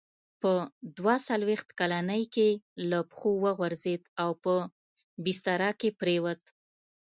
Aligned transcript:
په 0.41 0.51
دوه 0.97 1.15
څلوېښت 1.27 1.69
کلنۍ 1.79 2.23
کې 2.35 2.49
له 2.89 2.99
پښو 3.09 3.31
وغورځېد 3.45 4.01
او 4.21 4.29
په 4.43 4.53
بستره 5.23 5.69
کې 5.79 5.89
پرېووت. 5.99 6.41